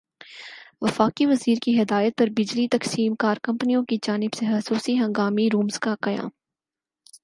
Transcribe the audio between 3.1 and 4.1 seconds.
کار کمپنیوں کی